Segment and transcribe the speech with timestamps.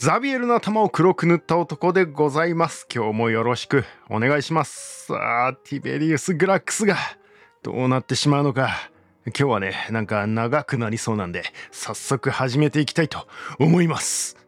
[0.00, 2.86] ザビエルの頭を黒く塗った男でございます。
[2.90, 5.08] 今日もよろしくお願いします。
[5.08, 6.96] さあ、ティベリウス・グラックスが
[7.62, 8.90] どうなってしまうのか。
[9.26, 13.28] 今日はね、なんか長くなりそうなんで、早速始めていきたいと
[13.58, 14.38] 思います。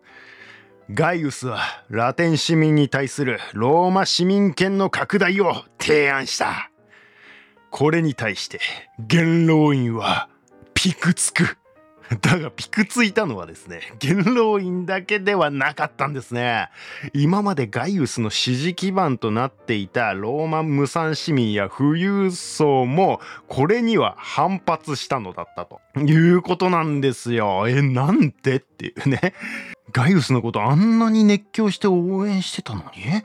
[0.90, 1.60] ガイウスは
[1.90, 6.70] ラテン市民に対するローマ市民権の拡大を提案した。
[7.70, 8.58] これに対して
[8.98, 10.30] 元老院は
[10.72, 11.58] ピクつく。
[12.20, 16.68] だがピクついたのはですね元老院だけではなかったんですね。
[17.12, 27.68] 今までガイウスの支持基盤となっていたローマン無産市民や富裕層もこれには反発したのだったということなんですよ。
[27.68, 29.34] えなんでっていうね。
[29.92, 33.02] ガイウスのことあんなに熱狂して応援してたのに？
[33.06, 33.22] え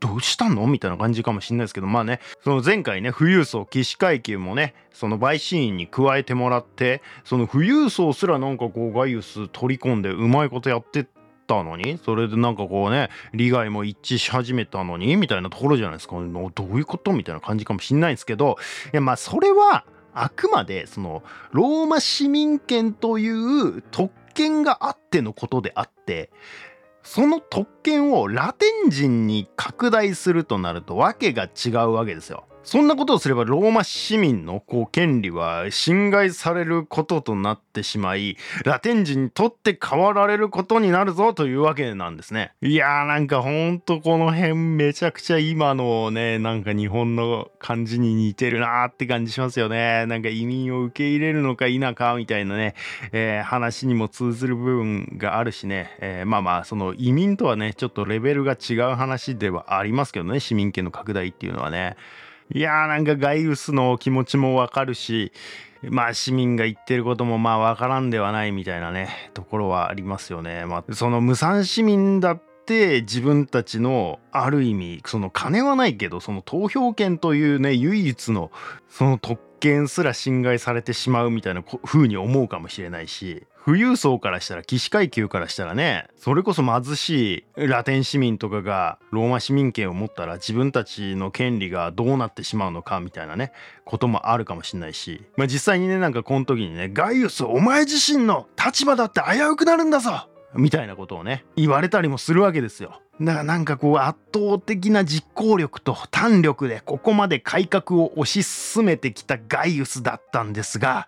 [0.00, 0.66] どうしたの？
[0.66, 11.06] みたいな感じかもしれないですけどまあねその前回ね富裕層起死回休もねその陪審員に加えてもらってその富裕層すらなんかこうガイウス取り込んでうまいことやってっ
[11.46, 16.14] たのにそれでなんかこうね利害も一致し始めたのにみたいなところじゃないですか。
[16.14, 17.12] どういうこと？
[17.12, 18.56] みたいな感じかもしれないんですけど
[18.92, 19.84] いやまあそれは
[20.14, 26.30] あくまでそのローマ市民権という特権があってのことであって
[27.02, 32.46] その特権をラテン人に拡大するとなると訳が違うわけですよ。
[32.64, 42.54] そんなことをすればローマ市民のこう権利は侵害されることとなってしまいラテン人にとって変わられることになるぞというわけなんですね。
[42.62, 50.06] いやーなんかほんとこの辺めちゃくちゃ今のねなんか日本の感じに似てるなーって感じしますよね。
[50.06, 52.74] なんか移民を受け入れるのか否かみたいなね、
[53.12, 61.96] えー、話にも通ずる部分があるしね、えー、まあまあその移民とはねちょっとレベルが違う話ではありますけどね市民権の拡大っていうのはね。
[62.52, 65.32] いやーなんかガイウスの気持ちもわかるし
[65.82, 70.64] まあ市民が言ってることもまあわからんではないみたいなねところはありますよね。
[70.66, 78.50] まあ、その無産市民だって自分たちのある意味その金はないけどその投票権というね唯一の
[78.88, 93.52] その特権すら侵害されてしまうみたいな風に思うかもしれないし富裕層からしたら騎士階級からしたらねそれこそ貧しいラテン市民とかがローマ市民権を持ったら自分たちの権利がどうなってしまうのかみたいなね
[93.86, 103.00] こともあるかもしれないし、まあ、実際にねなんかこの時にね「ガイウスお前自身の立場だって危うくなるんだぞ!」みたいなことをね言われたりもするわけですよ。
[103.20, 111.06] だからなんかこう圧倒的な実行力と胆力でここまで改革を推し進めてきたガイウスだったんですが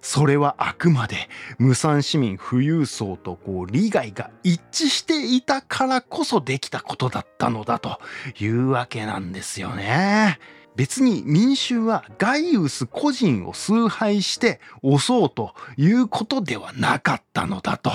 [0.00, 7.98] それはあくまで無産市民富裕層とこう利害が一致していたからこそできたことだったのだと
[8.38, 10.38] いうわけなんですよね。
[10.76, 17.90] 別に民衆はガイウス個人を崇拝して押そうということではなかったのだと。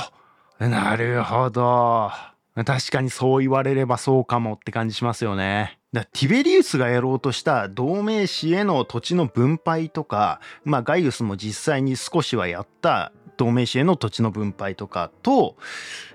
[0.69, 2.11] なるほど。
[2.55, 5.79] 確かにそう言われればそうかもって感じしますよね。
[5.91, 15.55] だティベリウスがやろうとした同盟市への土地の分配とか、まあ、ガイウスも実際に少しはやった同盟市への土地の分配とかと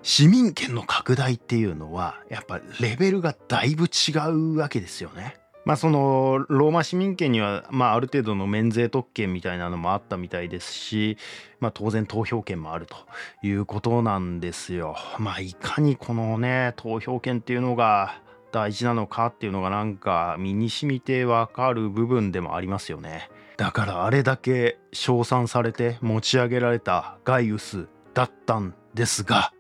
[0.03, 5.38] 市民権の拡大っていうのはやっぱレベルがだいぶ違うわけですよね。
[5.69, 11.19] まあそのローマ市民権にはまあある程度の免税特権みたいなのもあったみたいですし、
[11.61, 12.97] まあ、当然投票権もあると
[13.43, 14.97] いうことなんですよ。
[15.19, 23.29] まあいかにこのね投票権っていうのが大事なのかっていうのがなんか身に染みてわかる部分でもありますよね。
[23.59, 29.53] だからあれだけ称賛されて持ち上げられたガイウスだったんですが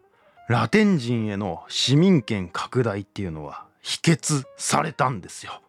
[0.48, 5.60] ラテン人への市民権拡大っていうのは否決されたんですよ。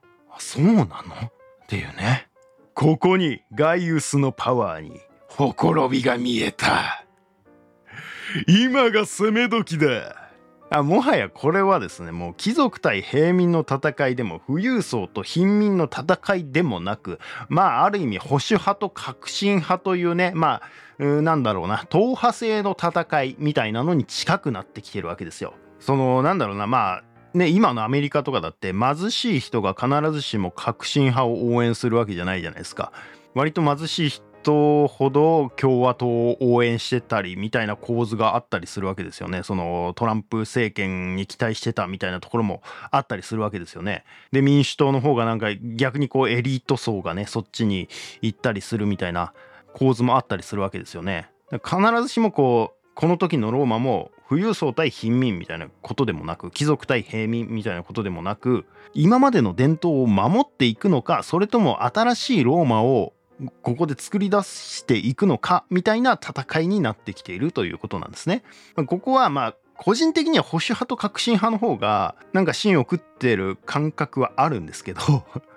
[0.42, 0.86] そうなの？
[0.86, 1.32] っ
[1.68, 2.28] ていうね。
[2.74, 7.06] ここにガイウスのパワーにほころびが見えた。
[8.48, 10.16] 今が攻め時だ。
[10.72, 20.62] あもはやこれはですねもう貴族対平民の戦いでも富裕層と貧民の戦いでもなくまあある意味保守派と革新派というねま
[21.00, 25.56] あなんだろうな党派制の戦いみたいなのに近くなってきてるわけですよ。
[25.80, 27.04] そのなんだろうなまあ
[27.34, 32.92] ね、今のアメリカとかだって貧しい人が必ずしも革新派を応援するわけじゃないじゃないですか。
[33.36, 39.44] 割と貧しい人ほど共和党を応援してたりみたいな構図があったりするわけですよね。
[39.44, 44.06] そのトランプ政権に期待してたみたいなところもあったりするわけですよね。
[44.32, 47.90] で民主党の方がなんか逆にこうエリート層がねそっちに
[48.22, 49.34] 行ったりするみたいな
[49.74, 51.30] 構図もあったりするわけですよね。
[51.52, 63.14] 必ずしもこうこの時のローマも富裕層対貧民みたいなことでもなく貴族対平民みたいなことでもなく今までの伝統を守っていくのかそれとも新しいローマを
[63.64, 68.44] ここで作り出していくのかみたいな戦いになってきているということなんですね。
[68.86, 75.00] ここはまあ個人的には保守派と革新派の方がなんか芯を食ってる感覚はあるんですけど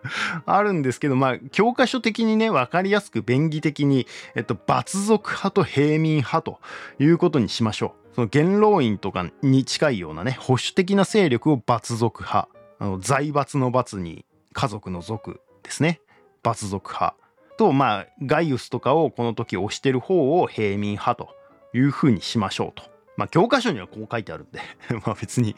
[0.47, 6.61] あるんですけどまあ教科書的にね分かりやすく便宜的に、えっと、罰族派と平民派と
[7.01, 8.02] いうことにしましょう。
[8.15, 12.49] その元老院とかに近いようなね保守的な勢力を罰族派
[12.79, 16.01] あの財閥の罰に家族の族ですね
[16.43, 17.17] 罰族派
[17.57, 21.29] とまあガイウスとかをこの時推してる方を平民派と
[21.75, 22.91] いうふうにしましょうと。
[23.17, 24.61] まあ教科書にはこう書いてあるんで
[25.07, 25.55] まあ別に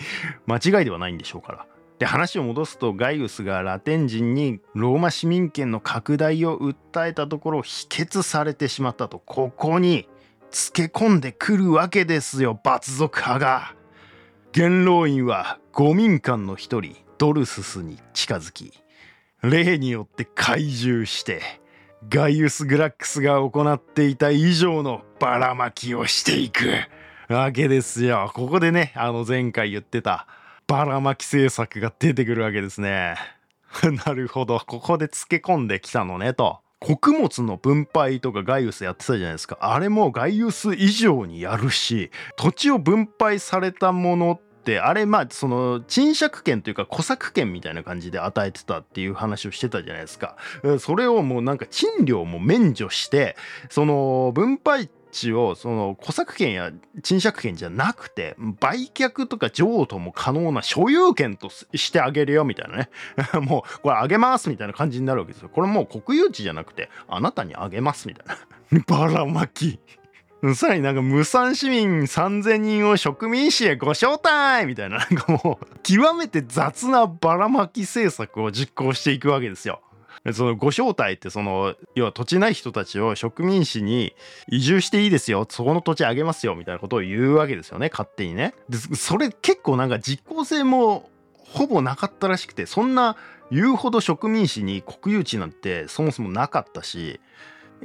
[0.47, 1.67] 間違いではないんでしょうから。
[1.99, 10.09] で話を戻すとガイウスがラテン人にローマ市民権の拡大を訴えたところ否決されてしまったとここに
[10.55, 13.75] つけ込んでくるわけですよ罰族派が。
[14.53, 18.73] 元老院は五民間の一人ドルススに近づき
[19.43, 21.43] 例によって懐柔して
[22.09, 26.71] ガイウス・グラックスが行っていた以上のばらまきをしていく
[27.29, 28.31] わけですよ。
[28.33, 30.29] ここでね、あの前回言ってた
[30.69, 33.17] ばらまき政策が出てくるわけですね。
[34.07, 34.61] なるほど。
[34.61, 36.64] ここで漬け込んできたのねと。
[36.85, 39.57] 穀物の分配とかガイウスやってたじゃないですか。
[39.63, 50.37] あれもガイウス以上にやるし、土地を分配されたものってあれまあその賃借権というか小作権みたいな感じで与えてたっていう話をしてたじゃないですか。
[50.79, 53.35] それをもうなんか賃料も免除して
[53.71, 56.73] その分配って地をその小作権や
[57.03, 62.91] 賃借権じゃなくて売却とか譲渡も可能な所有権としてあげるよみたいなね。
[63.41, 65.49] もうこれあげますみたいな感じになるわけですよ。
[65.49, 68.83] これもう国有地じゃなくてあなたにあげますみたいな。
[68.87, 69.79] ばらまき。
[70.55, 74.99] さらになんか無産市民3000人を植民地へご招待みたいな。
[74.99, 79.81] なんかもう極めて雑なばらまき政策を実行していくわけですよ。
[80.33, 84.15] そのご招待ってその要は土地ない人たちを植民地に
[84.49, 85.47] 移住していいですよ。
[85.51, 87.91] そこの土地あげますよみたいなことを言うわけですよね。
[87.91, 88.55] 勝手にね。
[88.69, 93.17] でそれ結構なんか実効性もほぼなかったらしくてそんな
[93.51, 97.21] 言うほど植民地に国有地なんてそもそもなかったし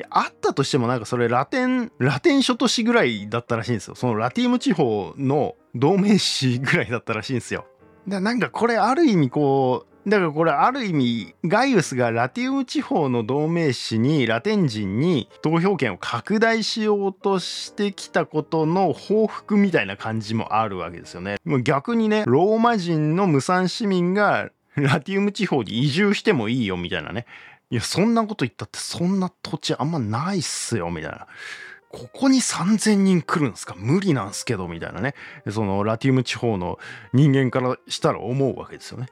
[0.10, 3.96] あったとしてもなんかそれラテンラテン諸都市ぐらいだったらしいんですよ。
[3.96, 7.66] そのラティーム地方の同盟市ぐらいだったらしいんですよ。
[8.06, 21.38] なんかこれある意味こうだからこれある意味ガイウスがラティウム地方の同盟市にラテン人に投票権を拡大しようとしてきたことの報復みたいな感じもあるわけですよね。
[21.46, 27.26] もう逆にねローマ人の無産市民がラティウム地方に移住してもいいよみたいなね
[27.72, 31.28] いや、そんなこと言ったってそんな土地あんまないっすよ、みたいな。
[31.90, 33.76] ここに3000人来るんすか？
[33.78, 35.14] 無理なんすけど、みたいなね。
[35.52, 36.80] そのラティウム地方の
[37.14, 39.08] 人間からしたら思うわけですよね。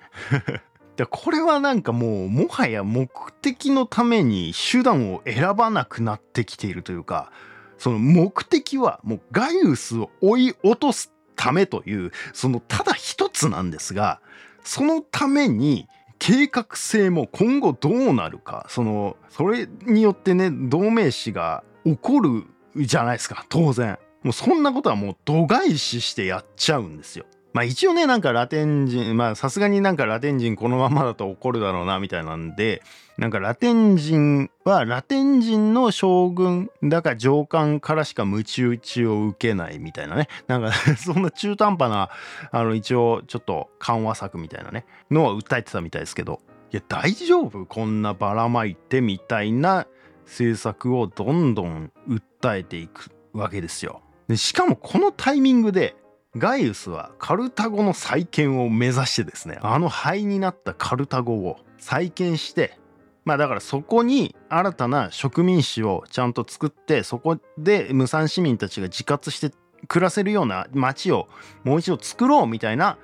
[0.98, 3.08] でこれはなんかもうもはや目
[3.42, 7.32] 的のために手段を選ばなくなってきているというか
[7.78, 14.20] その目的はもうガイウスを追い落とすためというそのただ一つなんですが
[14.64, 22.44] そのために計画性も今後どうなるかそのそれによってね同盟死が起こる
[22.76, 24.00] じゃないですか当然。
[24.24, 27.26] もうそんなことはもう度外視してやっちゃうんですよ。
[27.58, 32.84] まあ一応ねなんかラテン人まあさすがになんかラテン人このままだと怒るだろうなみたいなんで
[33.18, 40.72] なんかラテン人はラテン人の将軍だか上官からしか鞭打ちを受けないみたいなねなんか
[41.04, 42.10] そんな中途半端な
[42.52, 46.42] あの一応ちょっと緩和策みたいなねのは訴えてたみたいですけど
[46.72, 47.66] いや大丈夫？
[47.66, 49.88] こんなばらまいてみたいな
[50.26, 54.04] 政策をどんどん訴えていくわけですよ。
[54.28, 55.96] でしかもこのタイミングで
[56.38, 62.78] ガイウスはカルタゴの再建を目指してですねあの灰になったカルタゴを再建して
[63.26, 69.52] まあだからそこに新たな植民地をちゃんと作ってそこで無産市民たちが自活して
[69.88, 71.28] 暮らせるような町を
[71.64, 72.98] もう一度作ろうみたいな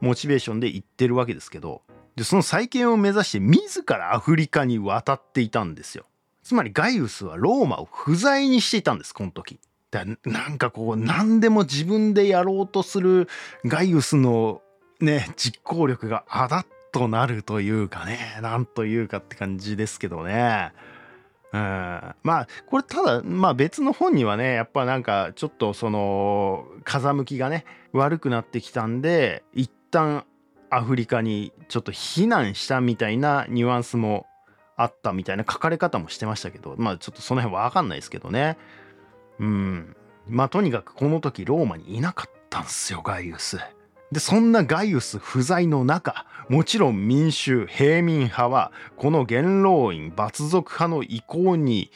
[0.00, 1.82] モチベーションで言ってるわけですけど
[2.16, 6.04] でその再建を目指して自らアフリカに渡っていたんですよ。
[6.44, 9.58] つまりガイウスはローマを不在にしていたんですこの時。
[9.94, 13.28] だなんかこう何でも自分でやろうとする
[13.64, 14.60] ガイウスの
[15.00, 20.72] ね実行力があだとなるというかねなんというかって感じですけどね。
[21.52, 30.24] うん、まあこれただまあ別の本にはねやっぱなんかちょっとその風向きがね悪くなってきたんで一旦
[30.70, 34.26] アフリカにちょっと避難したみたいなニュアンスも
[34.76, 38.58] あったみたいな書かれ方もしてましたけどまあちょっとその辺わかんないですけどね。
[39.38, 39.96] うん。
[40.28, 43.58] まあとにかくこの時ローマにいなかったんすよガイウス。
[44.12, 51.90] でそんなガイウス不在の中もちろん民衆平民派はこの元老院罰族派の意向に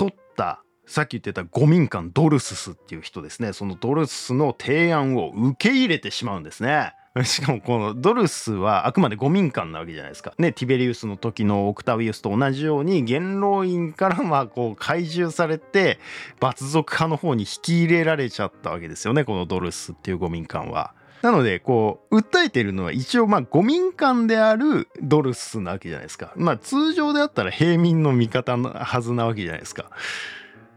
[0.00, 6.94] 沿ったさっき言ってた五民間ドルススっていう人ですねそのドルススの提案を受け入れてしまうんですね。
[7.24, 10.32] しかもこのドルスはあくまで五民間なわけじゃないですか。
[10.38, 15.98] ねティベリウスの時のオクタビウスと同じように元老院からまあこう怪獣されて
[16.38, 20.92] 罰族派の方に引き入れられちゃったわけですよねこのドルスっていう五民間は。
[21.22, 26.32] なのでこう訴えてるのは一応まあ五民間であるドルスなわけじゃないですか。
[26.36, 29.90] まあ通常であったら平民の味方のはずなわけじゃないですか。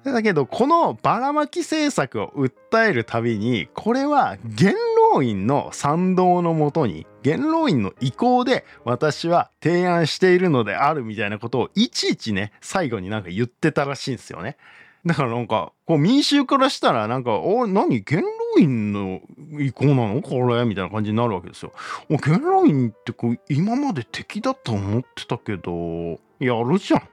[0.04, 4.76] だけどこのばらまき政策を訴えるたびにこれは元
[5.14, 14.58] 老院の賛同のもとに元老院の意向で私は提案しているのであるみたいなことをいちいちね最後になんか言ってたらしいんですよね。
[15.06, 19.22] だからなんかこう民衆からしたらなんか「お何元老院の
[19.60, 21.74] 意向なのこれ」みたいな感じになるわけですよ。
[22.10, 27.04] お元老院ってこう今まで敵だと思ってたけどやるじゃん。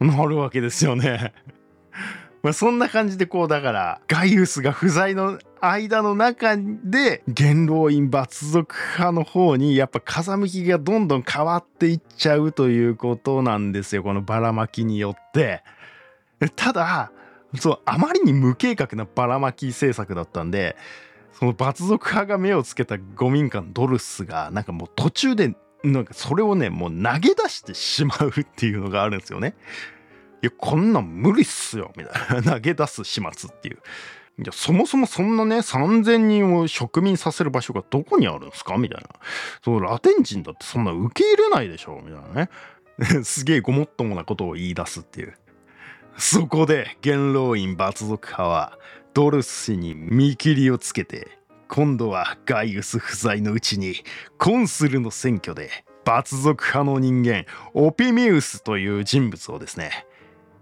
[0.06, 1.32] なるわけですよね。
[2.46, 15.64] まあ、そんな感じでこうだからガイウスが不在の間の中で元老院罰族派の方にやっぱ風向きがどんどん変わっていっちゃうということなんですよこのばらまきによって。
[16.54, 17.10] ただ
[17.56, 20.76] そうあまりに無計画なばらまき政策だったんで
[21.32, 29.56] その罰族派が目をつけた五民間ドルスがなんかもう途中でなんかそれをねもう投げ出してしまうっていうのがあるんですよね。
[30.42, 32.52] いや、こんなん無理っすよ、みたいな。
[32.54, 33.78] 投げ出す始末っていう。
[34.38, 38.76] いや、そもそもそんなね、3000人を植民させる場所がどこにあるんですか？
[38.76, 39.08] みたいな。
[39.64, 42.50] そのラテン人だってそんな受け入れないでしょみたいなね。
[43.24, 45.34] すげえごもっともなことを言い出すっていう。
[46.18, 48.78] そこで元老院罰族派は
[49.12, 51.38] ドルス氏に見切りをつけて
[51.68, 53.96] 今度はガイウス不在のうちに
[54.38, 55.70] コンスルの選挙で
[56.06, 60.06] 罰族派の人間オピミウスという人物をですね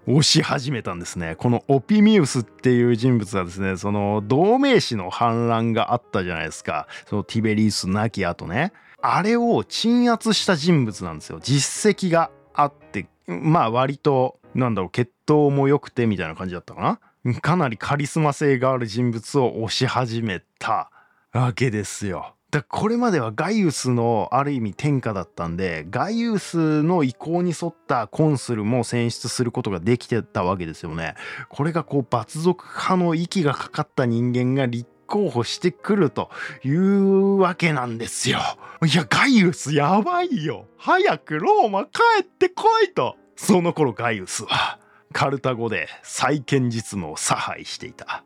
[0.06, 1.34] 押し始めたんですね。
[1.36, 6.86] このオピミウスっていう人物はですね、その同盟士の反乱があったじゃないですか。
[7.08, 8.72] そのティベリウス亡き後ね。
[9.00, 11.38] あれを鎮圧した人物なんですよ。
[11.42, 17.40] 実績があって、まあ割と、なんだろう、血統も良くてみたいな感じだったかな。
[17.40, 20.90] かなりカリスマ性がある人物を押し始めた
[21.32, 22.33] わけですよ。
[22.54, 31.14] だこれまではガイウスのある意味天下だったんでガイウスの意向に沿ったコンスルも選出することができてたわけですよね。
[31.48, 36.30] これがこう罰族派の息がかかった人間が立候補してくると
[36.64, 38.38] いうわけなんですよ。
[38.86, 44.78] いやガイウスやばいよ早くローマ帰ってこいとその頃ガイウスは
[45.12, 48.24] カルタゴで再建実務を差配していた。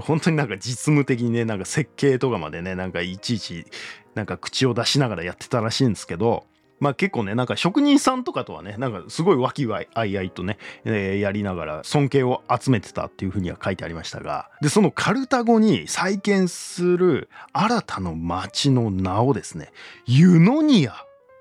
[0.00, 3.66] 本当になんか実務的にねなんか設計とかまでねなんかいちいち
[4.14, 6.44] なんか口を出しながらやってたらしいんですけど
[6.80, 19.72] まあ結構ねなんか職人さんとかとはねなんかすごい和気あいあいとね、えー、やりながら尊敬を集めてたっていうふうには書いてありましたがでそのカルタゴに再建する新たな町の名をですね
[20.06, 20.94] ユノニア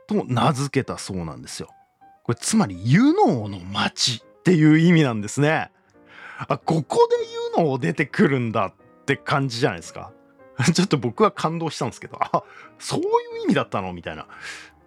[0.08, 1.70] と名付けたそうなんですよ。
[2.24, 5.72] これつまりユノーの町っていう意味なんですね。
[6.48, 7.16] あここで
[7.58, 10.12] 言うのを出てくるんだって感じじゃないですか。
[10.74, 12.44] ちょっと僕は感動したんですけどあ
[12.78, 13.08] そういう
[13.44, 14.28] 意味だったのみたいな。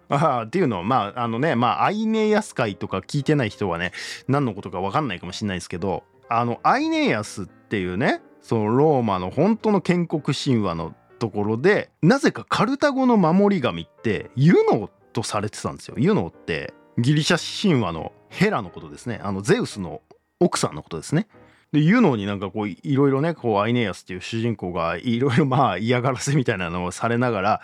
[0.09, 3.91] あっていうのはまああのねまあアイネヤス会とか聞いてない人はね
[4.27, 15.95] 何のことか分かんないかもしれないですけどあのアイネヤスっていうねそのローマの本当の建国神話のところでなぜかカルタゴの守り神ってユノとされてたんですよ。
[15.97, 19.19] ユノってギリシャ神話のヘラのことですね。
[19.23, 20.01] あのゼウスの
[20.39, 21.27] 奥さんのことですね。
[21.71, 27.61] でユノになんかこういろいろねこうアイネイアスっていう主人公がいろいろまあ嫌がらせみたいなのをされながら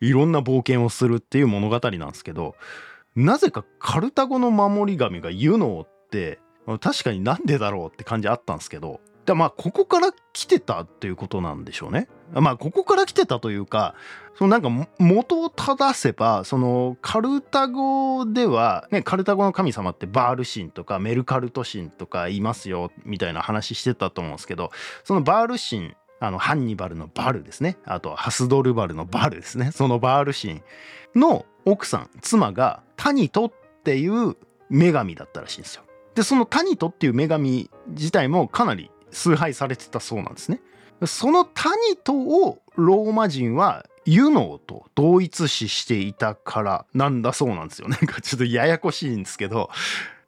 [0.00, 2.54] いろんな冒険をするっていう物語なんですけど
[3.16, 6.38] なぜかカルタゴの守り神がユノーって
[6.80, 12.08] 確かになんでだろうって感じあったんですけどでまあここから来てたっていうことなんでしょうね。
[12.32, 13.94] まあここから来てたというか
[14.36, 24.70] そのなんか元を正せばそのカルタゴでは、ね、カルタゴの神様ってバール神とかメルカルト神とかいますよみたいな話してたと思うんですけど
[25.04, 30.62] そのバール神あのハンニバルのバルですねあとハスドルバルのバルですねそのバール神
[31.14, 33.52] の奥さん妻がタニトっ
[33.84, 34.36] ていう
[34.70, 35.82] 女神だったらしいんですよ。
[36.14, 40.60] でそのタニトっていう女神自体もかなり崇拝されてたそうなんですね。
[41.06, 47.88] そのタニトをローマ人はユノーと同一視していたからなんだそうなんですよ。
[47.88, 49.70] なんかちょっとややこしいんですけど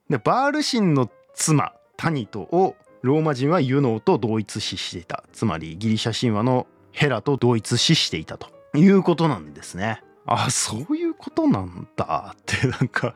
[0.08, 10.02] でバール神の妻タニトをローマ人はユノーと同一視していたつまりギリシャ神話のヘラと同一視していたということなんですね。
[10.24, 13.14] あそういうことなんだってなんか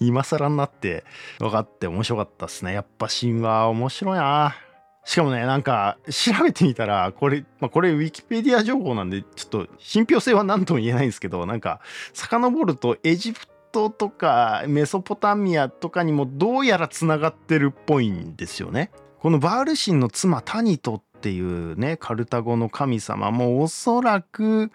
[0.00, 1.04] 今更になって
[1.38, 4.56] 分かって面白かったっすねやっぱ神話面白いな
[5.04, 11.80] しかもねなんか調べてみたらこれ、まあ、これウィキペディア情報なんでちょっと信憑性は何とも言えないんですけどなんか
[12.12, 18.90] 遡るとエジプトとかメソポタミアとかにもどうやらつながってるっぽいんですよね。
[19.20, 24.70] このバール神の妻タニトっていうねカルタゴの神様もおそらく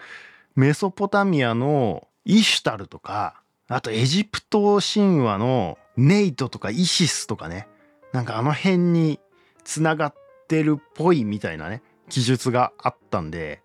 [0.56, 7.68] メソポタミアのイシュタルとかあとエジプト神話のネイトとかイシスとかね
[8.14, 9.20] なんかあの辺に
[9.66, 10.14] つながっ
[10.48, 13.62] てるっぽいみたいなね記述があったんで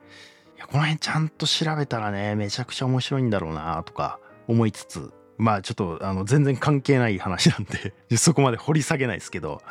[0.57, 9.63] いやこの辺ちゃんと調べたらねめちゃくちゃ面白いんだろうなとか思いつつまあちょっとあの全然関係ない話なんで そこまで掘り下げないですけど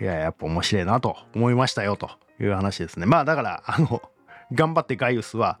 [0.00, 3.04] いややっぱ面白いなと思いましたよという話ですね。
[3.04, 4.02] まあだからあの
[4.52, 5.58] 頑張ってガイウスは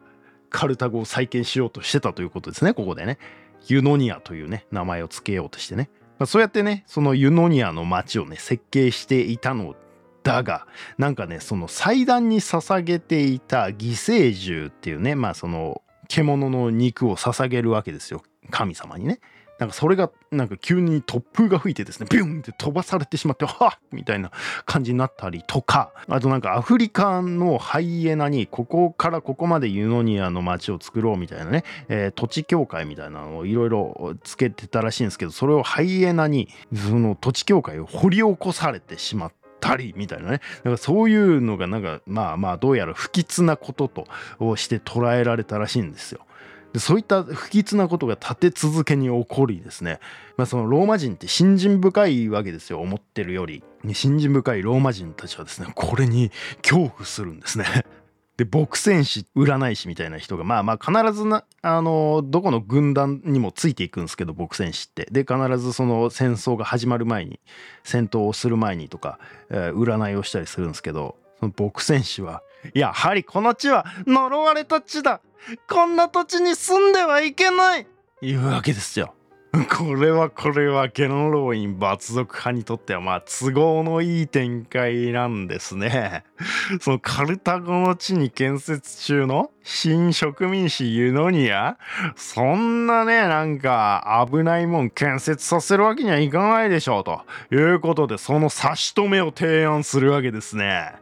[0.48, 3.18] カルタゴを再建しようとしてたということですねここでね。
[3.66, 5.90] ユノニアというね名前を付けようとしてね、
[6.20, 9.74] まあ、そうやってねそのユノニアの町をね設計していたの
[10.22, 10.66] だが
[10.98, 18.22] なんかねその祭壇に捧げていた犠牲獣っていうねまあその獣の肉を捧げるわけですよ。
[18.50, 19.20] 神様にね。
[19.60, 24.32] なんかそれがなんか急に突風が吹いてですねビュンって飛ばされてしまって はっみたいな
[24.64, 39.40] 感じになったりとかあとなんかアフリカのハイエナにここからここまでユノニアの街を作ろうみたいなね、えー、土地協会みたいなのをいろいろつけてたらしいんですけどそれをハイエナにその土地協会を掘り起こされてしまって。
[39.60, 46.24] たりみたいなねだかそういうのがなんかまあまあどうやら不吉なこととして捉えられたらしいんですよ。
[46.72, 49.98] でそういった不吉なことが立て続けに起こりですね、
[50.36, 52.80] まあ、そのローマ人って信心深いわけですよ。
[52.80, 53.64] 思ってるより。
[53.92, 56.30] 信心深いローマ人たちはですねこれに
[56.62, 57.64] 恐怖するんですね。
[58.36, 65.08] で牧戦士占い師みたいな人がまあまあ必ずなあのどこの軍団にもついていくんですけど牧戦士って。
[65.10, 67.40] で必ずその戦争が始まる前に
[67.82, 69.18] 戦闘をする前にとか、
[69.50, 72.42] えー、占いをしたりするんですけどその牧戦士は
[72.74, 75.20] やはりこの地は呪われた地だ
[75.68, 77.86] こんな土地に住んではいけない
[78.22, 79.14] いうわけですよ。
[79.76, 86.22] これはこれは元老院罰族派にとってはまあ都合のいい展開なんですね。
[86.80, 91.78] そのカルタゴの地に建設中の新植民地ユノニア
[92.14, 100.92] そんなねなんか危ないもん建設させるわけにはいかないでしょうということでその差し止めを提案するわけですね。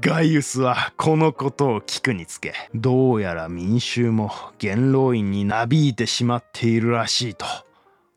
[0.00, 7.46] ガイウスはこのことを聞くにつけどうやら民衆も元老院になびいてしまっているらしいと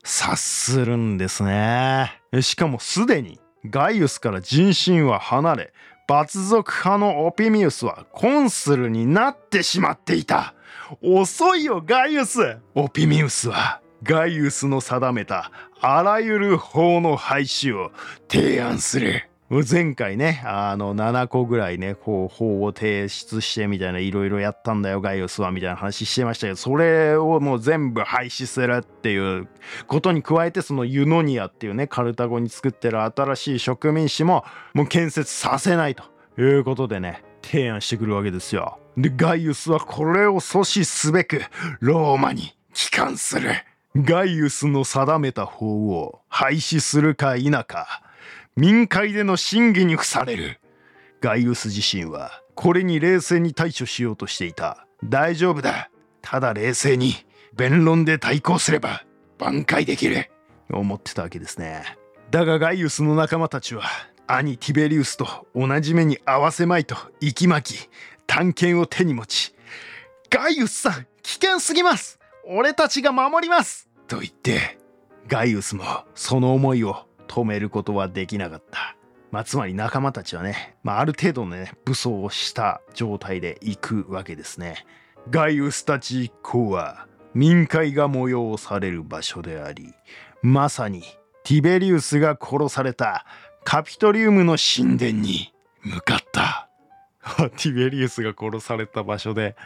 [0.04, 2.20] 察するんですね。
[2.40, 5.72] しかもすでにガイウスから人心は離れ
[6.08, 10.54] 罰族派のオピミウスはコンスルになってしまっていた。
[11.00, 12.58] 遅いよガイウス！
[12.74, 17.92] オピミウスはガイウスの定めたあらゆる法の廃止を
[18.28, 19.28] 提案する。
[19.60, 29.48] 前回ね、あの、7個ぐらいね、こう、法を提出してみたいな、いろいろやったんだよ、ガイオスは、みたいな話してましたけど、それをもう全部廃止するっていう
[29.86, 36.04] ことに加えて、そのユノニアっていうね、カルタゴに作ってる新しい植民地も、もう建設させないと
[36.40, 38.78] いうことでね、提案してくるわけですよ。
[38.96, 41.42] で、ガイウスはこれを阻止すべく、
[41.80, 43.50] ローマに帰還する。
[43.94, 48.02] ガイウスの定めた法を廃止するか否か、
[48.56, 50.60] 民会での審議に付される。
[51.20, 54.86] ガイウス自身はこれに冷静に対処しようとしていた。
[55.04, 55.90] 大丈夫だ。
[56.20, 57.14] ただ冷静に。
[57.54, 59.04] 弁論で対抗すれば
[59.38, 60.30] 挽回できる。
[60.72, 61.84] 思ってたわけですね。
[62.30, 63.82] だがガイウスの仲間たちは
[64.26, 67.90] 兄ティベリウスと同じ目に合わせまいと息巻き
[68.26, 69.54] 探検を手に持ち
[70.30, 72.18] ガイウスさん危険すぎます。
[72.46, 73.88] 俺たちが守ります。
[74.08, 74.78] と言って
[75.28, 75.84] ガイウスも
[76.14, 78.94] その思いを止めることはできなかった。
[79.30, 84.84] まあ、つまり仲間たちはね、まあ、ある程度のね、武装をした状態で行くわけですね。
[85.30, 89.94] ガイウスたち一行は民会が催される場所であり、
[90.42, 91.04] まさに
[91.42, 93.24] ティベリウスが殺された
[93.64, 96.68] カピトリウムの神殿に向かった。
[97.56, 99.56] ティベリウスが殺された場所で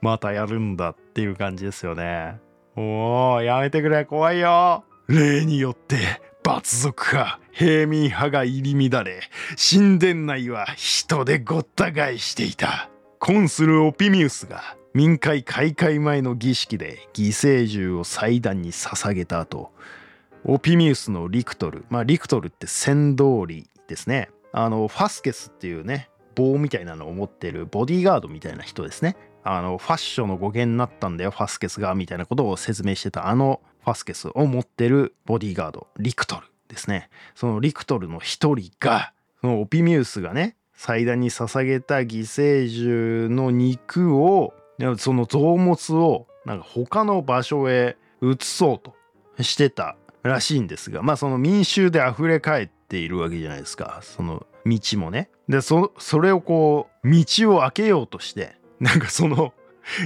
[0.00, 2.38] またやるんだっていう感じですよね。
[2.76, 4.84] おー、やめてくれ、怖いよ。
[5.08, 9.20] 例によって罰族派平民派が入り乱れ
[9.56, 12.88] 神殿内は人でごった返していた。
[13.18, 19.72] コンスル・オピミウスが民会開会前の儀式で犠牲獣を祭壇に捧げた後。
[20.44, 21.84] オピミウスのリクトル。
[21.90, 24.30] まあリクトルって先導理ですね。
[24.52, 29.16] あのファスケスっていうね棒みたいなのを持ってるボディーガードみたいな人ですね。
[29.42, 37.08] あのファッションの語源になったんだよファスケスがみたいなことを説明してたあのファスケスを持ってるボディーガードリクトルですね。
[37.36, 44.54] そのリクトルの一人がそのオピミウスがね祭壇に捧げた犠牲獣の肉を
[44.98, 48.96] その臓物をなんか他の場所へ移そうと
[49.40, 54.00] してたらしいんですがまあその民衆で溢れ返っているわけじゃないですか。
[54.02, 55.30] その道もね。
[55.48, 59.54] でそそれをこう道を開けようとしてなんかその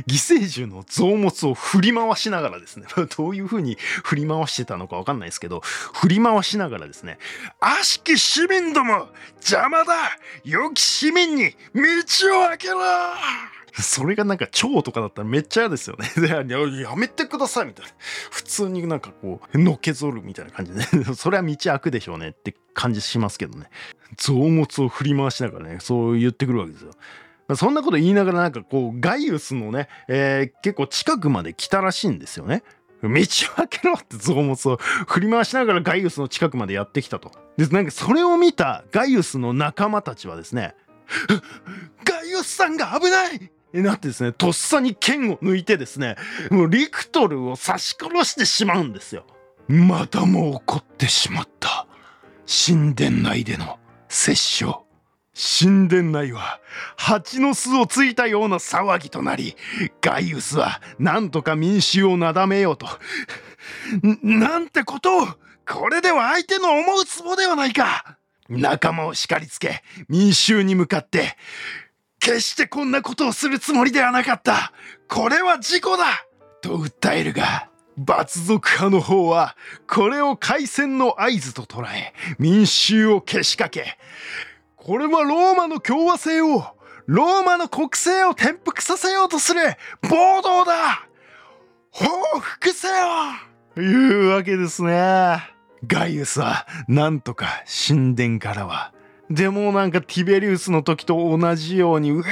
[0.06, 7.18] 犠牲獣の臓物を振り回しながらですね どういう風に振り回してたのかわかんないですけど振り回しながらですね
[7.60, 9.94] 悪しき市民ども邪魔だ
[10.44, 12.80] 良き市民に道を開けろ
[13.78, 16.08] それがなんか蝶とかだったらめっちゃ嫌ですよね。
[16.82, 17.92] やめてくださいみたいな。
[18.30, 23.70] 普通になんかこう、のけぞるみたいな感じで、ね、 それは道開くでしょうねって感じしますけどね。
[24.16, 26.90] 臓物を振り回しながらね、そう言ってくるわけですよ。
[27.56, 32.62] そんなこと言いながらなんかこう、ガイウスのね、えー、結構近くまで来たらしいんですよね。
[33.02, 33.12] 道を
[33.56, 37.32] 開けろって臓物を振り回しながらガイウスの近くまでやってきたと。
[37.56, 40.74] で、なんかそれを見たガイウスの仲間たちはですね、
[42.04, 46.16] ガイウスさんが危ないなってですね、とっさに剣を抜いてですね、
[46.50, 49.24] もうリクトルを刺し殺してしまうんですよ。
[49.68, 51.86] またも起こってしまった。
[52.46, 54.89] 神殿内での殺生。
[55.40, 56.60] 神殿内は
[56.98, 59.56] 蜂の巣をついたような騒ぎとなり、
[60.02, 62.86] ガイウスはなんとか民衆をなだめようと。
[64.22, 65.28] なんてことを。
[65.66, 68.18] これでは相手の思うツボではないか。
[68.48, 71.36] 仲間を叱りつけ、民衆に向かって、
[72.18, 74.72] 決してこんなことをするつもりではなかった。
[75.08, 76.04] これは事故だ。
[76.60, 83.96] と訴えるが、罰族派の方は、これを開戦の合図と捉え、民衆をけしかけ、
[84.82, 86.64] これはローマの共和制を、
[87.06, 89.60] ローマの国政を転覆させようとする
[90.02, 91.06] 暴動だ。
[91.90, 92.06] 報
[92.40, 92.94] 復せよ。
[93.74, 95.38] というわけですね。
[95.86, 98.94] ガイウスは、なんとか神殿からは。
[99.30, 102.24] でもなんかティベリウスの時と同じようにうわ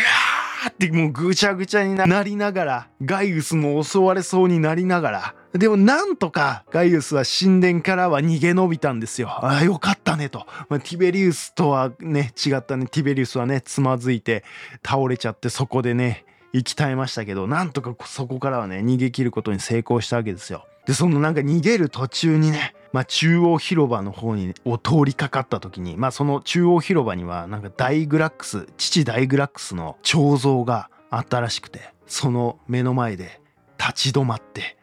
[0.65, 9.29] ーってもうぐちゃぐちゃになりながらガイウスも襲われそうになりながらでもなんとかガイウスは神殿からは逃げ延びたんですよ。
[9.29, 14.45] ああよかったねと、まあ、ティベリウスとはね違ったねティベリウスはねつまずいて
[14.85, 20.67] 倒れちゃってそこでね生き絶えましたけどなんとかそこからはね逃げ切ることに成功したわけですよ。
[20.87, 33.43] でそのなんか逃げる途中にねまあ、中央広場の方にを通りかかった時に、まあ、その中央広場にはなんかダイグラックス父ダイグラックスの彫像があったらしくてその目の前で
[33.79, 34.78] 立ち止まって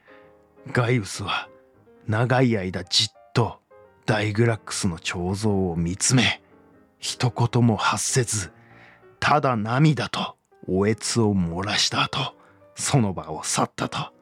[0.72, 1.48] ガイウスは
[2.08, 3.60] 長い間じっと
[4.06, 6.42] ダイグラックスの彫像を見つめ
[7.00, 8.52] 一言も発せず
[9.20, 10.36] ただ涙と
[10.68, 12.36] おえつを漏らした後
[12.76, 14.16] その場を去ったと。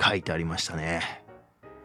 [0.00, 1.02] 書いてありましたね。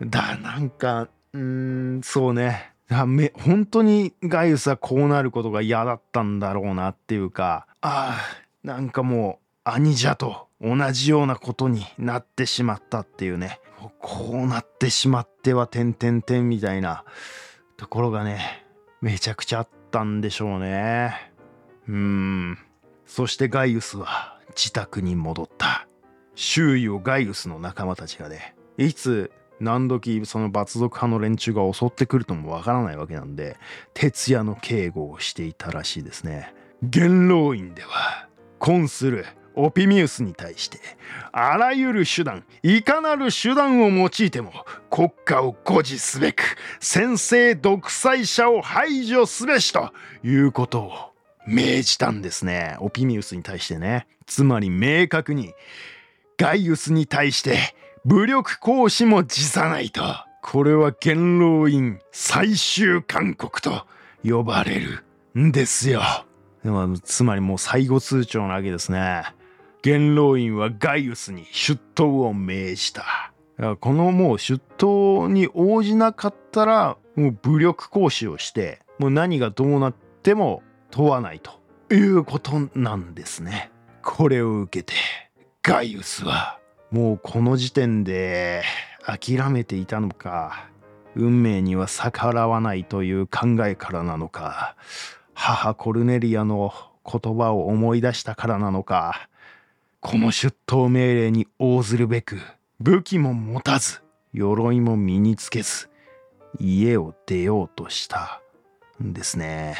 [0.01, 2.71] だなんかうんそうね。
[3.07, 8.15] め本当にガイウスはこうなることが嫌だったんだろうなっていうかあ
[8.63, 13.59] あなんかもう兄者と同じようなことになってしまったっていうね。
[13.99, 17.03] こうなってしまってはてんてんてんみたいな
[17.77, 18.65] ところがね
[19.01, 21.31] めちゃくちゃあったんでしょうね。
[21.87, 22.57] うん。
[23.05, 25.87] そしてガイウスは自宅に戻った。
[26.35, 33.57] 周囲をガイウスの仲間たちがねいつ何時その罰族派の連中が襲ってくるともわからないわけなんで
[33.93, 36.53] 徹夜の警護をしていたらしいですね。
[36.81, 38.27] 元老院では
[38.59, 40.79] コンスルオピミウスに対して
[41.31, 44.51] あらゆる手段いかなる手段を用いても
[44.89, 49.91] 国家を誇示すべく先制独裁者を排除すべしと
[50.23, 50.93] いうことを
[51.47, 55.53] 命じたんですねオピミウスに対してねつまり明確に
[56.37, 57.57] ガイウスに対して
[58.03, 60.03] 武力行使も辞さないと。
[60.43, 63.87] これは元老院最終勧告と
[64.23, 65.03] 呼ばれる
[65.35, 66.03] んですよ。
[66.63, 69.23] でもつまりもう最後通帳なわけですね。
[69.85, 73.31] 元老院はガイウスに出頭を命じた。
[73.79, 81.51] このもう出頭に応じなかったらもう武力行使をしてもう何がどうなっても問わないと
[81.93, 83.69] いうことなんですね。
[84.01, 84.93] これを受けて
[85.61, 86.57] ガイウスは
[86.89, 88.63] もうこの時点で
[89.05, 90.67] 諦めていたのか
[91.15, 94.75] 運命には逆らわないという考えからなのか
[95.35, 96.73] 母コルネリアの
[97.05, 99.29] 言葉を思い出したからなのか
[100.07, 102.39] この出頭命令に応ずるべく
[102.79, 105.89] 武器も持たず鎧も身につけず
[106.59, 108.39] 家を出ようとした
[109.03, 109.75] んですね。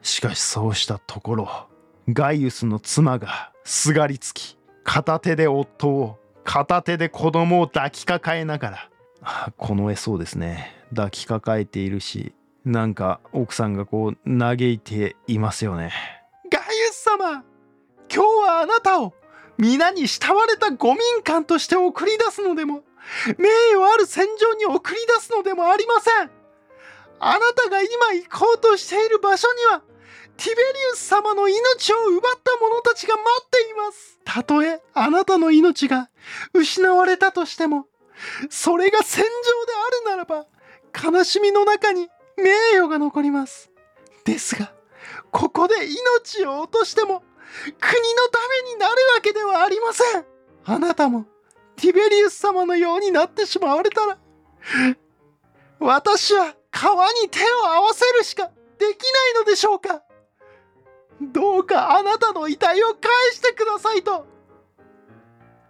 [0.00, 1.68] しかしそうしたところ
[2.08, 10.74] ガイウスの妻がすがりつき片手で夫を片手で子供を抱きかかえながらこの絵そうですね。
[10.96, 12.32] 抱きかかえているし
[12.64, 15.92] なんか奥さんがこう嘆いていますよね。
[16.50, 17.44] ガイウス様
[18.10, 19.19] 今日はあなたを
[19.60, 22.82] 皆に慕われた御民官として送り出すのでも
[23.36, 26.30] 名誉ある戦場に送り出すのでもありません。
[27.22, 29.82] あなたが今行こうとしている場所には
[30.38, 30.60] ティベリ
[30.94, 34.18] ウス様の命を奪った者たちが待っています。
[34.24, 36.08] たとえあなたの命が
[36.54, 37.86] 失われたとしても
[38.48, 39.72] それが戦場で
[40.06, 40.46] あるならば
[41.12, 43.70] 悲しみの中に名誉が残ります。
[44.24, 44.72] ですが
[45.30, 47.22] ここで命を落としても
[47.62, 50.24] 国のためになるわけではありません。
[50.64, 51.26] あなたも
[51.76, 54.18] ティベリウス様のようになってしまわれたら
[55.78, 59.02] 私は川に手を合わせるしかでき
[59.34, 60.02] ないのでしょうか？
[61.20, 64.26] どうかあなたの遺体を返してくださいと。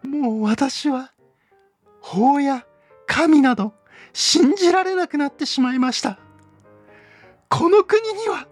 [0.03, 1.13] もう私は
[2.01, 2.67] 法や
[3.07, 3.75] 神など
[4.13, 6.19] 信じられなくなってしまいました。
[7.49, 8.47] この国には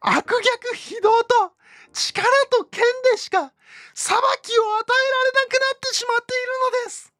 [0.00, 1.52] 悪逆非道と
[1.96, 3.52] 力と剣でしか
[3.94, 7.12] 裁きを与えられなくなってしまっているのです。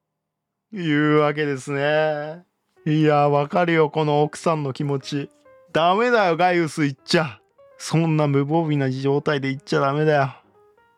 [0.73, 2.45] いうわけですね。
[2.85, 5.31] いやわかるよこの奥さんの気持ち。
[5.73, 7.41] ダメだよガイウス言っちゃ。
[7.79, 10.35] そんな無防備な状態で言っちゃダメだよ。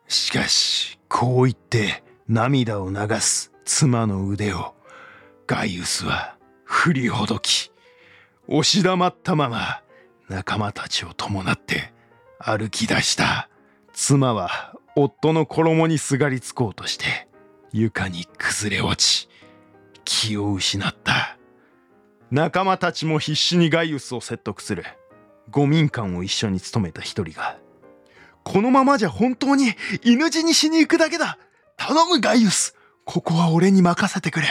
[0.09, 4.75] しかしこう言って涙を流す妻の腕を
[5.47, 7.71] ガイウスは振りほどき
[8.49, 9.83] 押し黙ったまま
[10.29, 11.93] 仲間たちを伴って
[12.39, 13.49] 歩き出した。
[14.01, 17.27] 妻は夫の衣にすがりつこうとして
[17.73, 19.29] 床に崩れ落ち
[20.05, 21.37] 気を失った。
[22.31, 24.85] 仲間たちも必死にガイウスを説得する。
[25.51, 27.59] 五民間を一緒に務めた一人が
[28.45, 29.73] このままじゃ本当に
[30.05, 31.37] 犬死にしに行くだけだ。
[31.77, 34.47] 頼むガイウスここは俺に任せてくれ。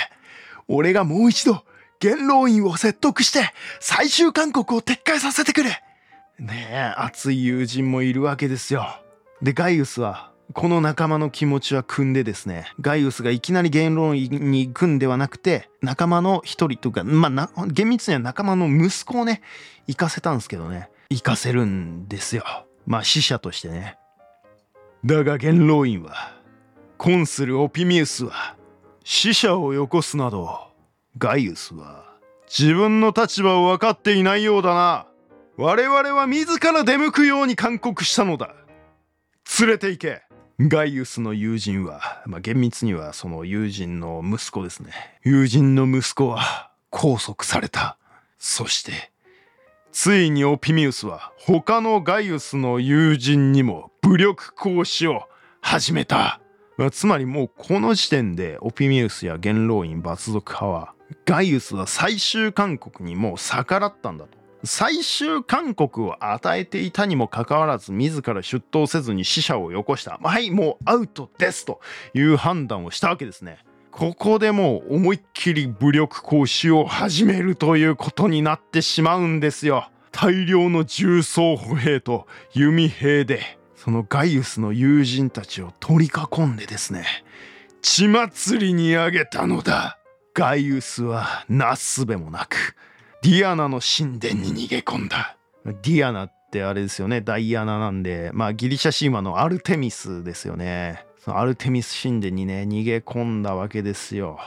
[0.67, 1.63] 俺がもう一度
[2.01, 5.81] 元老院を説得して最終勧告を撤回させてくれ。
[6.37, 9.06] ねえ熱い友人もいるわけですよ。
[9.41, 12.71] でガイウスはこの仲間の気持ちは組んでですね。
[12.79, 19.41] ガイウスがいきなり元老院に行くんではなくて仲間の一人というかまあ厳密には仲間の息子をね
[19.87, 20.89] 行かせたんですけどね。
[21.09, 22.43] 行かせるんですよ。
[22.85, 23.97] まあ死者としてね。
[25.05, 26.33] だが元老院は
[26.97, 28.55] コンスル・オピミウスは
[29.03, 30.59] 死者をよこすなど
[31.17, 32.05] ガイウスは
[32.47, 35.07] 自分の立場を分かっていないようだな。
[35.57, 38.55] 我々は自ら出向くように勧告したのだ。
[39.59, 40.21] 連れて行け。
[40.59, 44.91] ガイウスの友人は、まあ、厳密にはその友人の息子ですね。
[45.23, 47.97] 友人の息子は拘束された。
[48.39, 49.11] そして
[49.91, 55.23] ついにオピミウスは他のガイウスの友人にも武力行使を
[55.61, 56.39] 始めた、
[56.77, 60.93] まあ、つまりもうこの時点でオピミウスや元老院罰族派は
[61.25, 64.36] ガイウスは最終勧告にもう逆らったんだと。
[64.63, 70.19] 最終勧告を与えていたにもかかわらず自ら出頭せずに死者をよこした。
[70.21, 71.79] はいもうアウトですと
[72.13, 73.59] いう判断をしたわけですね。
[73.91, 79.89] ここでもう思いっきり武力行使を始めるということになってしまうんですよ。
[80.11, 87.05] 大量の重装歩兵と弓兵でそのガイウスの友人たちを取り囲んでですね。
[87.81, 89.99] 血祭りにあげたのだ。
[90.33, 92.75] ガイウスはなすべもなく
[93.23, 95.37] ディアナの神殿に逃げ込んだ。
[95.65, 97.21] ディアナってあれですよね。
[97.21, 98.31] ダイアナなんで。
[98.33, 101.05] まあギリシャ神話のアルテミスですよね。
[101.17, 104.39] そのアルテミス神殿にね逃げ込んだわけですよ。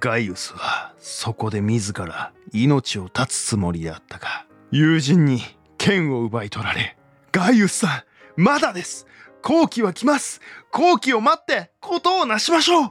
[0.00, 5.40] ガイウスはそこで自ら命を絶つつもりであったが友人に
[5.76, 6.96] 剣を奪い取られ
[7.32, 8.04] ガイウスさ
[8.36, 9.08] んまだです。
[9.42, 10.40] 好機は来ます。
[10.70, 12.90] 好機を待ってことをなしましょう。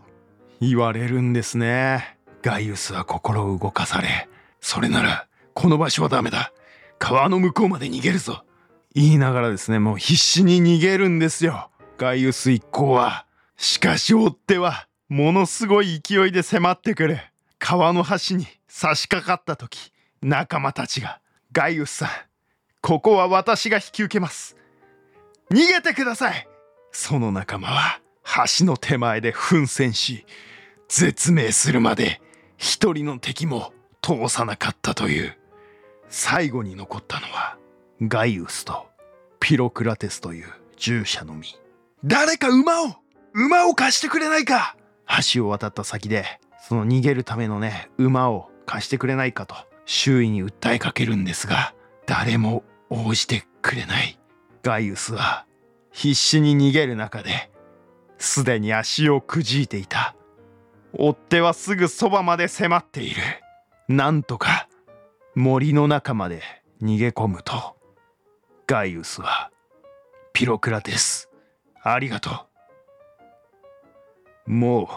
[0.59, 2.17] 言われるんですね。
[2.41, 4.27] ガイウスは心を動かされ、
[4.69, 6.51] それなら、この場所はダメだ。
[6.99, 8.43] 川の向こうまで逃げるぞ。
[8.93, 11.69] 言いながらですね、もう必死に逃げるんですよ。
[11.97, 13.25] ガイウス一行は。
[13.55, 17.17] しかし追っ手は、ものすごい勢いで迫ってくる。
[17.59, 21.21] 川の端に差し掛かった時、仲間たちが、
[21.53, 22.09] ガイウスさん、
[22.81, 24.57] ここは私が引き受けます。
[25.49, 26.45] 逃げてください
[26.91, 28.01] その仲間は、
[28.59, 30.25] 橋の手前で奮戦し、
[30.89, 32.19] 絶命するまで
[32.57, 35.37] 一人の敵も通さなかったという。
[36.09, 37.57] 最後に残ったのは
[38.01, 38.87] ガイウスと
[39.39, 41.47] ピロクラテスという従者のみ
[42.05, 42.95] 誰か馬を
[43.33, 44.75] 馬を貸してくれないか。
[45.33, 46.25] 橋を渡った先で
[46.67, 49.55] その逃げるためのね馬を貸してくれないかと
[49.85, 51.73] 周囲に訴えかけるんですが
[52.05, 54.19] 誰も応じてくれない。
[54.63, 55.45] ガイウスは
[55.91, 57.51] 必死に逃げる中で
[58.17, 60.15] すでに足をくじいていた。
[60.93, 63.21] 追っ手はすぐそばまで迫っている。
[63.87, 64.67] なんとか
[65.33, 66.41] 森の中まで
[66.81, 67.77] 逃げ込むと
[68.65, 69.49] ガイウスは
[70.33, 71.29] ピロクラテス
[71.81, 72.29] ありがと
[74.45, 74.51] う。
[74.51, 74.87] もう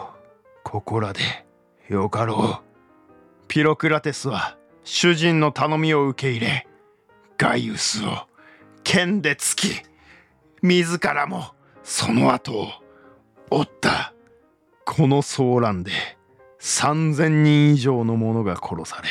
[0.63, 1.21] ここらで
[1.87, 3.47] よかろう。
[3.47, 6.67] ピロクラテスは主人の頼みを受け入れ
[7.37, 8.27] ガイウスを
[8.83, 9.83] 剣で突き
[10.61, 12.67] 自らもその後を
[13.49, 14.13] 追った。
[14.83, 15.91] この騒乱で
[16.61, 19.09] 3,000人以上の者が殺され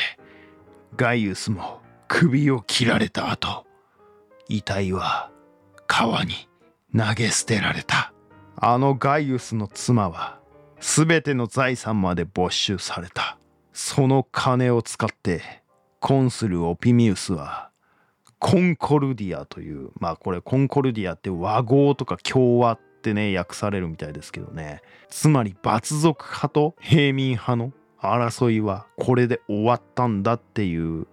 [0.95, 3.65] ガイウスも首を切られた後
[4.47, 5.29] 遺体は
[5.85, 6.47] 川に
[6.97, 8.13] 投げ捨てられた。
[8.55, 10.39] あのガイウスの妻は
[10.79, 13.37] 全ての財産まで没収された。
[13.73, 15.41] その金を使って
[15.99, 17.69] コンスル・オピミウスは
[18.39, 24.81] コンコルディアというまあこれコンコルディアって和合とか共和ってってね訳されるみたいですけどね。
[25.09, 31.07] つまり罰族派と平民派の争いはこれで終わったんだっていう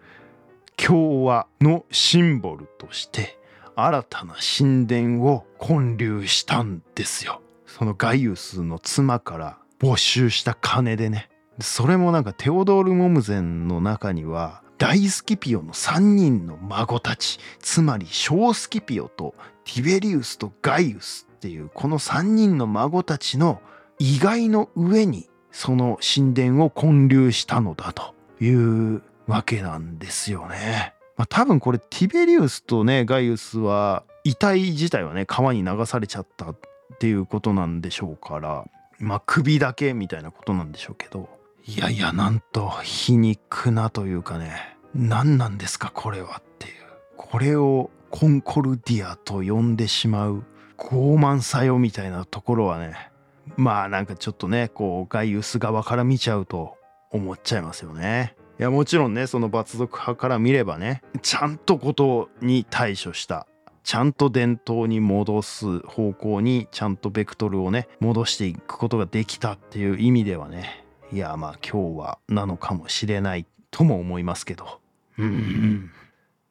[0.77, 3.39] 共和のシンボルとして
[3.75, 7.41] 新たな神殿を建立したんですよ。
[7.67, 11.31] そのガイウスの妻から没収した金でね。
[11.61, 23.63] それもなんかテオドール・モムゼンの中には大スキピオの3人の孫たちつまり小スキピオとティベリウスとガイウスっていうこの3人の孫たちの
[24.01, 30.95] 意外の上にその神殿を建立したのだというわけなんですよね。
[31.17, 36.57] まあ、多分これティベリウスとねガイウスは遺体自体はね川に流されちゃったっ
[36.99, 38.65] ていうことなんでしょうから
[38.99, 41.29] まあ首だけみたいなことなんでしょうけど
[41.67, 46.73] いやいやなんと皮肉なというかね何なんですかこれはっていう
[47.17, 50.45] これをコンコルディアと呼んでしまう
[50.79, 53.11] 傲慢さよみたいなところはね
[53.57, 56.77] まあなんかちょっとねこうガイウス側から見ちゃうと
[57.11, 58.37] 思っちゃいますよね。
[58.59, 63.47] いやもちろんねその罰族派から見ればねちゃんとことに対処した
[63.85, 74.81] ちゃんと伝統に戻す方向にちゃんとベクトルをね戻していくことができたっていう意味ではねいやまあ今日はなのかもしれないとも思いますけど
[75.19, 75.91] うん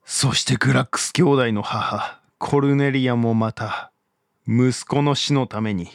[0.06, 3.92] そしてグラックス兄弟の母コルネリアもまた
[4.48, 5.90] 息子の死のために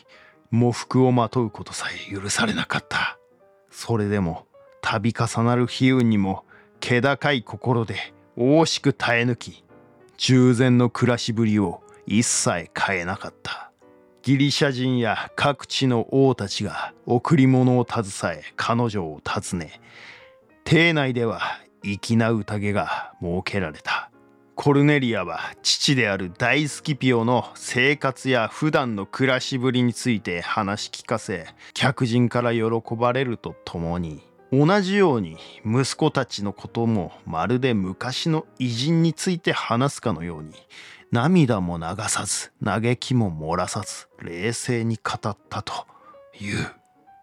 [0.51, 3.19] 喪服をまとうことさえ許されなかった。
[3.71, 4.47] それでも
[4.83, 6.45] 度重なる悲運にも
[6.79, 9.65] 気高い心で大しく耐え抜き
[10.19, 13.71] 従前の暮らしぶりを一切変えなかった。
[14.23, 19.81] ギリシャ人や各地の王たちが贈り物を携え彼女を訪ね
[20.62, 21.41] 邸内では
[21.83, 24.12] 粋な宴が設けられた。
[24.55, 32.62] コルネリアは父である大スキピオの生活や普段の暮らしぶりについて話し聞かせ客人から喜
[32.95, 34.23] ばれるとともに。
[34.53, 40.53] 同じように息子たちのこともまるで昔の偉人について話すかのように。
[41.11, 45.87] 涙も流さず嘆きも漏らさず冷静に語ったと
[46.38, 46.71] いう。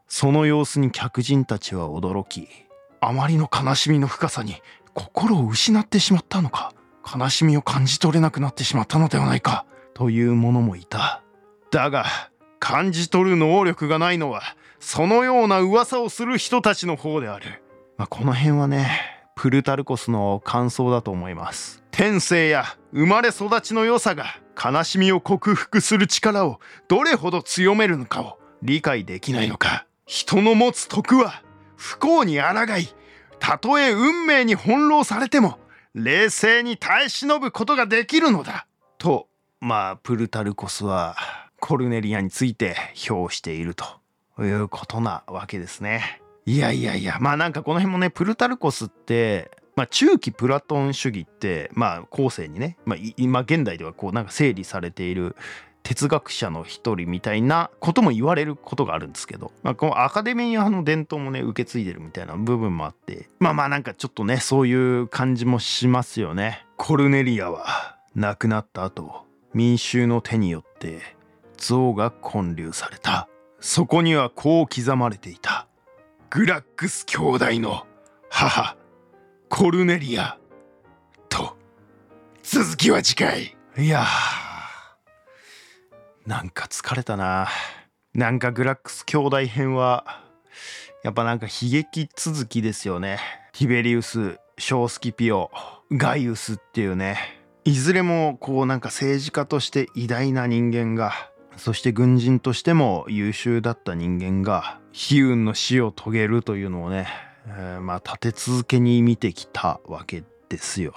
[0.07, 2.47] その様子に客人たちは驚き
[2.99, 4.55] あまりの悲しみの深さに
[4.95, 6.73] 心を失ってしまったのか。
[7.05, 11.23] 悲しみを感じ取れなくなってしまったのではないかという者もいた
[11.71, 12.05] だが
[12.59, 14.41] 感じ取る能力がないのは
[14.79, 17.61] そのような噂をする人たちの方である。
[17.97, 18.89] まあ、この辺はね、
[19.35, 21.83] プルタルコスの感想だと思います。
[21.91, 24.25] 天性や生まれ育ちの良さが
[24.61, 29.85] 悲しみを克服する力をどれほど強めるのかを理解できないのか。
[30.05, 31.43] 人の持つ徳は
[31.75, 32.87] 不幸に抗い、
[33.39, 35.59] たとえ運命に翻弄されても
[35.93, 38.67] 冷静に耐え忍ぶことができるのだ。
[38.97, 39.27] と、
[39.59, 41.15] まあ、プルタルコスは
[41.59, 43.99] コルネリアについて評していると。
[44.45, 46.21] いうことなわけですね。
[46.45, 55.37] いやいやいやまあなんかこの辺もねプルタルコスってまあ、中期プラトン主義ってまあ後世にね、まあ、今現代ではこうなんか整理されている
[55.83, 66.65] 哲学者の一人みたいなことも言われることがあるんですけど、まあ、このアカデミー派の伝統もね受け継いでるみたいな部分もあってまあまあなんかちょっとねそういう感じもしますよね。
[66.77, 71.01] コルネリアは亡くなった後民衆の手によって
[71.57, 73.27] 像が建立された。
[73.61, 75.67] そこにはこう刻まれていた
[76.29, 77.85] グラックス兄弟の
[78.29, 78.77] 母
[79.49, 80.37] コルネリア
[81.27, 81.57] と
[82.43, 84.05] 続きは次回いや
[86.29, 87.47] なんか疲れたな。
[88.13, 90.21] なんかグラックス兄弟編は
[91.03, 93.17] やっぱなんか悲劇続きですよね。
[93.51, 95.49] ティベリウスショースキピオ
[95.91, 97.17] ガイウスっていうね。
[97.65, 107.07] いずれもこうなんか政治家として偉大な人間がそして軍人としても優秀だった人間が悲運の死を遂げるというのをね、
[107.47, 110.93] えー、まあ立て続けに見てきたわけですよ。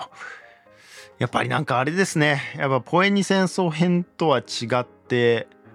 [1.18, 2.42] やっぱりなんかあれですね。
[2.58, 5.01] やっぱポエニ戦争編とは違って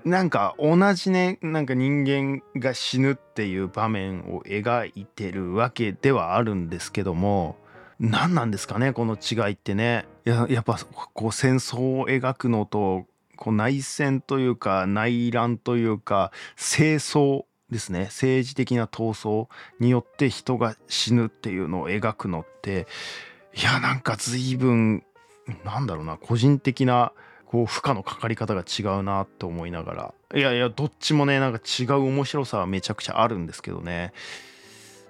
[0.06, 7.58] なんか同じねなんか人間が死ぬっていう場面を描いてるわけではあるんですけども
[8.00, 10.06] 何なんですかねこの違いってね。
[10.24, 10.80] ややっぱ
[11.14, 18.06] こう戦争を描くのとこう内戦というか内乱というか戦争ですね。
[18.06, 22.88] 政治的な闘争によって人が死ぬっていうのを描くのって
[23.56, 25.04] いやなんか随分
[25.66, 27.12] なんだろうな個人的な
[27.48, 34.12] こう負荷のかかり方が違うなと思いながらいやいやどっちもねなんか違う面白さはめちゃくちゃあるんですけどね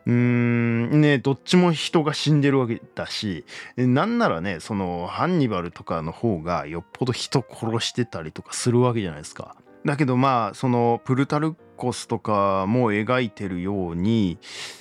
[0.06, 3.44] うーんねどっちも人が死んでるわけだし
[3.76, 9.56] なんならねそのハンニバルとかの方がよっぽど人殺してたりとかするわけじゃないですか。
[9.86, 14.38] だけどまあそのプルタルコスとかも描いてるように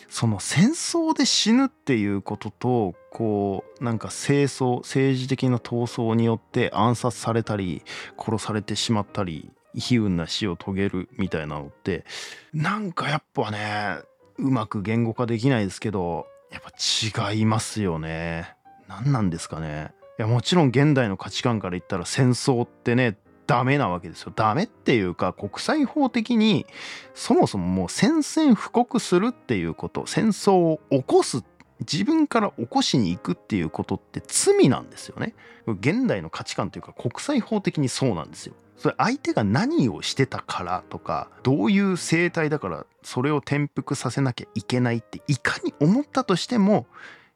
[0.09, 7.83] その戦争で死ぬっていうこととこうなんか清掃政治的な闘争によって暗殺されたり
[8.19, 12.05] 殺されてしまったり悲運な死を遂げるみたいなのって
[12.53, 13.99] なんかやっぱね
[14.39, 18.55] うまく言語化できないですけどやっぱ違いますよね。
[18.89, 24.33] 何なんですかねいやもちろん現代の価値観から言ったら戦争ってねダメなわけですよ。
[24.35, 26.67] ダメっていうか国際法的に
[27.15, 31.43] そもそももう宣戦布告するっていうこと戦争を起こす
[31.81, 35.35] 自分から起こしに行くっていうことって罪なんですよね。
[35.67, 38.55] 現代の価値観というか国際法的にそうなんですよ。
[38.77, 46.87] それ相手が何をしてたからとかどういう生態だからそれを転覆させなきゃいけないっていかに思ったとしても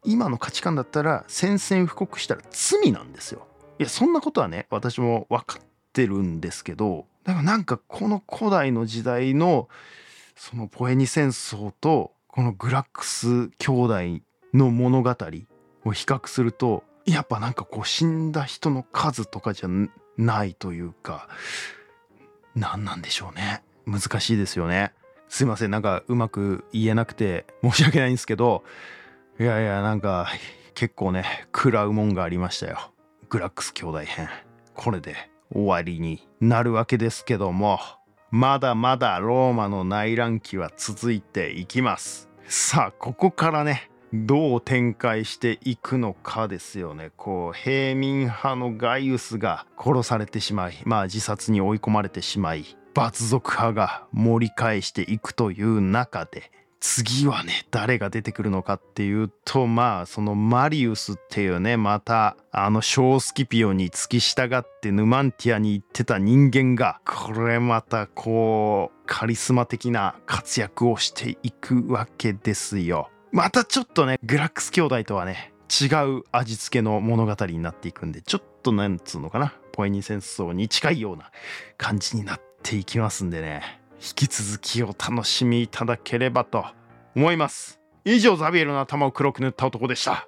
[0.05, 3.47] 今の価値観だったら宣戦布告したら罪なんですよ。
[3.79, 9.69] いやそんなことはね私も分かっってるんですけどだからなんかこの古代の時代の
[10.37, 14.25] そのポエニ戦争とこのグラックス兄弟
[14.55, 19.69] の物語を比較するとやっぱなんかこう死んだ人の数とかじゃ
[20.17, 21.29] ないというか
[22.55, 23.63] 何なんでしょうね。
[23.87, 24.93] 難しいですよね。
[25.29, 25.71] すいません。
[25.71, 28.65] なんかうまく言えなくて申し訳ないんですけど
[29.39, 30.29] いやいやなんか
[30.75, 32.93] 結構ね食らうもんがありましたよ。
[33.29, 34.29] グラックス兄弟編。
[34.75, 35.30] これで。
[35.53, 37.79] 終わりになるわけですけども
[38.31, 42.29] まだまだローマの内乱期は続いていきます。
[42.47, 47.11] さあここからねどう展開していくのかですよね。
[47.17, 56.51] こう平民派のガイウスが殺されてしまいまあ自殺に追い込まれてしまい罰族派が盛り返していくという中で
[56.81, 73.11] 次はね誰が出てくるのかっていうとまあそのマリウスっていうねまたあのショースキピオに付き従ってヌマンティアに行ってた人間がこれまたこうカリスマ的な活躍をしていくわけですよ。
[73.31, 75.87] またちょっとねグラックス兄弟とはね違
[76.19, 81.31] う味付けの物語になっていくんでちょっとなんつうのかなポエニ戦争に近いような
[81.77, 86.65] 感じになっていきますんでね引き続きお楽しみいただければと
[87.15, 87.81] 思います。
[88.07, 90.27] 以上ザビエルの頭を黒く塗った男でした。